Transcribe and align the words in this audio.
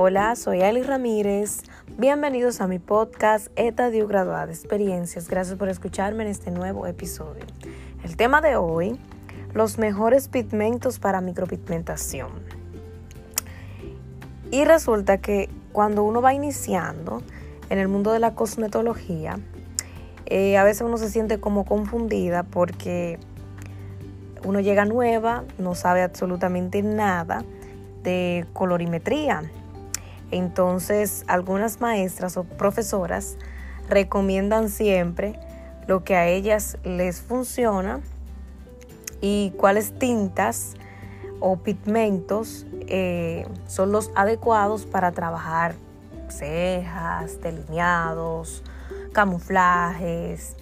Hola, 0.00 0.36
soy 0.36 0.62
Ali 0.62 0.84
Ramírez. 0.84 1.64
Bienvenidos 1.96 2.60
a 2.60 2.68
mi 2.68 2.78
podcast 2.78 3.48
Etadio 3.56 4.06
Graduada 4.06 4.46
de 4.46 4.52
Experiencias. 4.52 5.26
Gracias 5.28 5.58
por 5.58 5.68
escucharme 5.68 6.22
en 6.22 6.30
este 6.30 6.52
nuevo 6.52 6.86
episodio. 6.86 7.44
El 8.04 8.16
tema 8.16 8.40
de 8.40 8.54
hoy, 8.54 8.96
los 9.54 9.76
mejores 9.76 10.28
pigmentos 10.28 11.00
para 11.00 11.20
micropigmentación. 11.20 12.28
Y 14.52 14.64
resulta 14.64 15.18
que 15.18 15.50
cuando 15.72 16.04
uno 16.04 16.22
va 16.22 16.32
iniciando 16.32 17.20
en 17.68 17.80
el 17.80 17.88
mundo 17.88 18.12
de 18.12 18.20
la 18.20 18.36
cosmetología, 18.36 19.40
eh, 20.26 20.56
a 20.58 20.62
veces 20.62 20.82
uno 20.82 20.96
se 20.98 21.10
siente 21.10 21.40
como 21.40 21.64
confundida 21.64 22.44
porque 22.44 23.18
uno 24.44 24.60
llega 24.60 24.84
nueva, 24.84 25.42
no 25.58 25.74
sabe 25.74 26.02
absolutamente 26.02 26.84
nada 26.84 27.44
de 28.04 28.46
colorimetría. 28.52 29.50
Entonces, 30.30 31.24
algunas 31.26 31.80
maestras 31.80 32.36
o 32.36 32.44
profesoras 32.44 33.36
recomiendan 33.88 34.68
siempre 34.68 35.38
lo 35.86 36.04
que 36.04 36.16
a 36.16 36.26
ellas 36.28 36.76
les 36.84 37.20
funciona 37.20 38.00
y 39.20 39.52
cuáles 39.56 39.98
tintas 39.98 40.74
o 41.40 41.56
pigmentos 41.56 42.66
eh, 42.88 43.46
son 43.66 43.92
los 43.92 44.10
adecuados 44.14 44.84
para 44.84 45.12
trabajar 45.12 45.74
cejas, 46.28 47.40
delineados, 47.40 48.62
camuflajes, 49.12 50.56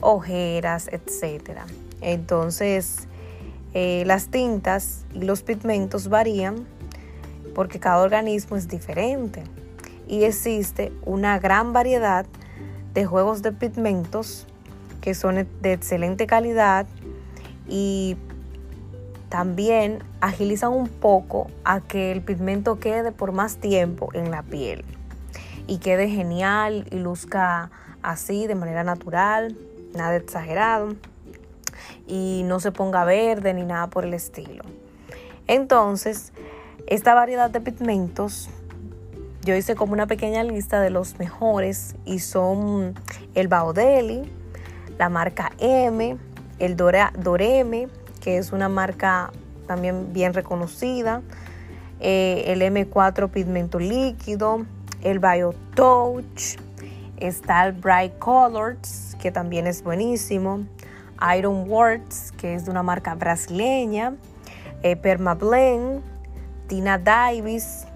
ojeras, 0.00 0.88
etc. 0.88 1.60
Entonces, 2.00 3.08
eh, 3.74 4.04
las 4.06 4.28
tintas 4.28 5.04
y 5.12 5.22
los 5.22 5.42
pigmentos 5.42 6.08
varían 6.08 6.66
porque 7.54 7.80
cada 7.80 8.02
organismo 8.02 8.56
es 8.56 8.68
diferente 8.68 9.42
y 10.06 10.24
existe 10.24 10.92
una 11.04 11.38
gran 11.38 11.72
variedad 11.72 12.26
de 12.92 13.06
juegos 13.06 13.42
de 13.42 13.52
pigmentos 13.52 14.46
que 15.00 15.14
son 15.14 15.46
de 15.60 15.72
excelente 15.72 16.26
calidad 16.26 16.86
y 17.68 18.16
también 19.28 20.02
agilizan 20.20 20.72
un 20.72 20.88
poco 20.88 21.48
a 21.64 21.80
que 21.80 22.12
el 22.12 22.22
pigmento 22.22 22.78
quede 22.78 23.12
por 23.12 23.32
más 23.32 23.56
tiempo 23.56 24.10
en 24.12 24.30
la 24.30 24.42
piel 24.42 24.84
y 25.66 25.78
quede 25.78 26.08
genial 26.08 26.86
y 26.90 26.98
luzca 26.98 27.70
así 28.02 28.46
de 28.46 28.54
manera 28.54 28.84
natural, 28.84 29.56
nada 29.94 30.16
exagerado 30.16 30.94
y 32.06 32.42
no 32.44 32.60
se 32.60 32.70
ponga 32.70 33.04
verde 33.04 33.54
ni 33.54 33.62
nada 33.62 33.88
por 33.88 34.04
el 34.04 34.14
estilo. 34.14 34.64
Entonces, 35.46 36.32
esta 36.86 37.14
variedad 37.14 37.50
de 37.50 37.60
pigmentos, 37.60 38.50
yo 39.42 39.54
hice 39.54 39.74
como 39.74 39.92
una 39.92 40.06
pequeña 40.06 40.42
lista 40.42 40.80
de 40.80 40.90
los 40.90 41.18
mejores 41.18 41.94
y 42.04 42.18
son 42.18 42.94
el 43.34 43.48
Baudeli, 43.48 44.22
la 44.98 45.08
marca 45.08 45.52
M, 45.58 46.16
el 46.58 46.76
Doreme, 46.76 47.88
que 48.20 48.38
es 48.38 48.52
una 48.52 48.68
marca 48.68 49.32
también 49.66 50.12
bien 50.12 50.34
reconocida, 50.34 51.22
eh, 52.00 52.44
el 52.48 52.62
M4 52.62 53.30
pigmento 53.30 53.78
líquido, 53.78 54.66
el 55.02 55.18
BioTouch, 55.18 56.56
está 57.18 57.66
el 57.66 57.72
Bright 57.72 58.18
Colors, 58.18 59.16
que 59.20 59.30
también 59.30 59.66
es 59.66 59.82
buenísimo, 59.82 60.64
Iron 61.36 61.68
Words, 61.70 62.32
que 62.32 62.54
es 62.54 62.64
de 62.64 62.70
una 62.70 62.82
marca 62.82 63.14
brasileña, 63.14 64.14
eh, 64.82 64.96
Permablend, 64.96 66.02
Tina 66.66 66.98
Davis 66.98 67.86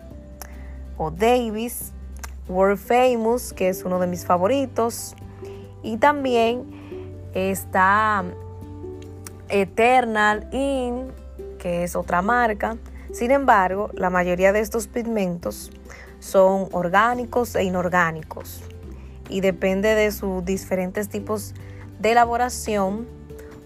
o 0.96 1.10
Davis, 1.10 1.92
World 2.48 2.78
Famous, 2.78 3.52
que 3.52 3.68
es 3.68 3.84
uno 3.84 3.98
de 3.98 4.06
mis 4.06 4.24
favoritos, 4.24 5.14
y 5.82 5.96
también 5.96 6.64
está 7.34 8.24
Eternal 9.48 10.48
In, 10.52 11.12
que 11.58 11.84
es 11.84 11.96
otra 11.96 12.22
marca. 12.22 12.76
Sin 13.12 13.30
embargo, 13.30 13.90
la 13.94 14.10
mayoría 14.10 14.52
de 14.52 14.60
estos 14.60 14.86
pigmentos 14.86 15.70
son 16.18 16.68
orgánicos 16.72 17.54
e 17.54 17.64
inorgánicos 17.64 18.62
y 19.28 19.40
depende 19.40 19.94
de 19.94 20.10
sus 20.10 20.44
diferentes 20.44 21.08
tipos 21.08 21.54
de 22.00 22.12
elaboración. 22.12 23.06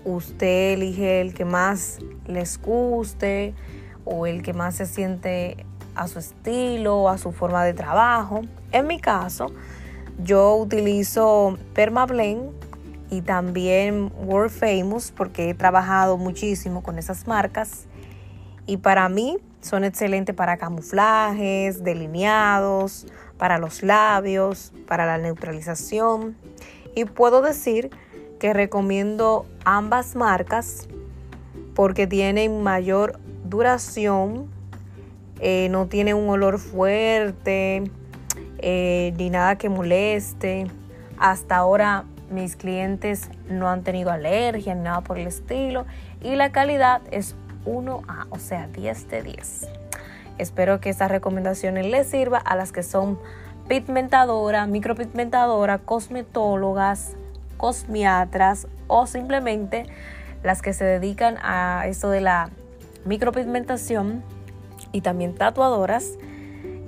Usted 0.04 0.74
elige 0.74 1.20
el 1.20 1.34
que 1.34 1.44
más 1.44 1.98
les 2.26 2.60
guste 2.60 3.54
o 4.04 4.26
el 4.26 4.42
que 4.42 4.52
más 4.52 4.76
se 4.76 4.86
siente 4.86 5.64
a 5.94 6.08
su 6.08 6.18
estilo, 6.18 7.08
a 7.08 7.18
su 7.18 7.32
forma 7.32 7.64
de 7.64 7.74
trabajo. 7.74 8.42
En 8.70 8.86
mi 8.86 8.98
caso, 8.98 9.46
yo 10.22 10.56
utilizo 10.56 11.58
Permablend 11.74 12.50
y 13.10 13.20
también 13.20 14.10
World 14.24 14.50
Famous 14.50 15.12
porque 15.12 15.50
he 15.50 15.54
trabajado 15.54 16.16
muchísimo 16.16 16.82
con 16.82 16.98
esas 16.98 17.26
marcas 17.26 17.86
y 18.66 18.78
para 18.78 19.08
mí 19.08 19.38
son 19.60 19.84
excelentes 19.84 20.34
para 20.34 20.56
camuflajes, 20.56 21.84
delineados, 21.84 23.06
para 23.36 23.58
los 23.58 23.82
labios, 23.82 24.72
para 24.86 25.04
la 25.04 25.18
neutralización 25.18 26.36
y 26.94 27.04
puedo 27.04 27.42
decir 27.42 27.90
que 28.38 28.52
recomiendo 28.52 29.46
ambas 29.64 30.16
marcas 30.16 30.88
porque 31.74 32.06
tienen 32.06 32.62
mayor 32.62 33.18
duración, 33.52 34.48
eh, 35.38 35.68
no 35.70 35.86
tiene 35.86 36.14
un 36.14 36.26
olor 36.30 36.58
fuerte 36.58 37.84
eh, 38.58 39.12
ni 39.18 39.28
nada 39.28 39.56
que 39.56 39.68
moleste. 39.68 40.68
Hasta 41.18 41.56
ahora 41.56 42.04
mis 42.30 42.56
clientes 42.56 43.28
no 43.50 43.68
han 43.68 43.82
tenido 43.82 44.10
alergia 44.10 44.74
ni 44.74 44.80
nada 44.80 45.02
por 45.02 45.18
el 45.18 45.26
estilo 45.26 45.84
y 46.22 46.34
la 46.34 46.50
calidad 46.50 47.02
es 47.10 47.36
1A, 47.66 48.26
o 48.30 48.38
sea 48.38 48.68
10 48.68 49.08
de 49.10 49.22
10. 49.22 49.68
Espero 50.38 50.80
que 50.80 50.88
estas 50.88 51.10
recomendaciones 51.10 51.84
les 51.86 52.08
sirva 52.08 52.38
a 52.38 52.56
las 52.56 52.72
que 52.72 52.82
son 52.82 53.18
pigmentadoras, 53.68 54.66
micropigmentadoras, 54.66 55.82
cosmetólogas, 55.84 57.16
cosmiatras 57.58 58.66
o 58.86 59.06
simplemente 59.06 59.84
las 60.42 60.62
que 60.62 60.72
se 60.72 60.86
dedican 60.86 61.36
a 61.42 61.84
esto 61.86 62.08
de 62.08 62.22
la 62.22 62.48
micropigmentación 63.04 64.22
y 64.92 65.00
también 65.00 65.34
tatuadoras. 65.34 66.18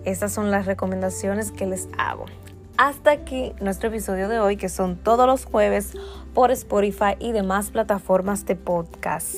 Estas 0.05 0.33
son 0.33 0.51
las 0.51 0.67
recomendaciones 0.67 1.51
que 1.51 1.67
les 1.67 1.89
hago. 1.97 2.27
Hasta 2.77 3.13
aquí 3.13 3.53
nuestro 3.61 3.89
episodio 3.89 4.29
de 4.29 4.41
hoy, 4.41 4.57
que 4.57 4.69
son 4.69 4.97
todos 4.97 5.27
los 5.27 5.45
jueves 5.45 5.93
por 6.35 6.51
Spotify 6.51 7.15
y 7.21 7.33
demás 7.33 7.71
plataformas 7.71 8.45
de 8.47 8.57
podcast. 8.57 9.35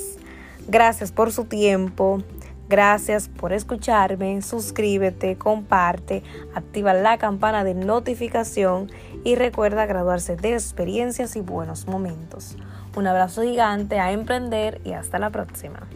Gracias 0.68 1.12
por 1.12 1.32
su 1.32 1.44
tiempo. 1.44 2.22
Gracias 2.68 3.28
por 3.28 3.52
escucharme. 3.52 4.42
Suscríbete, 4.42 5.36
comparte, 5.36 6.24
activa 6.54 6.94
la 6.94 7.18
campana 7.18 7.62
de 7.62 7.74
notificación 7.74 8.90
y 9.22 9.36
recuerda 9.36 9.86
graduarse 9.86 10.36
de 10.36 10.54
experiencias 10.54 11.36
y 11.36 11.40
buenos 11.40 11.86
momentos. 11.86 12.56
Un 12.96 13.06
abrazo 13.06 13.42
gigante 13.42 14.00
a 14.00 14.12
emprender 14.12 14.80
y 14.84 14.92
hasta 14.92 15.18
la 15.18 15.30
próxima. 15.30 15.86